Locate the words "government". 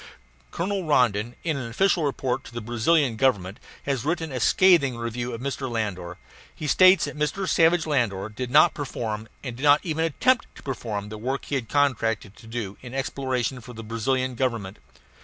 3.17-3.59, 14.33-14.79